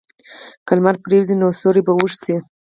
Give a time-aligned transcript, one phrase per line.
[0.65, 2.35] که لمر پرېوځي، نو سیوری به اوږد شي.